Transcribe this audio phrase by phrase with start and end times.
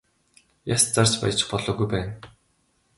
[0.75, 2.35] Яс зарж баяжих болоогүй байна аа.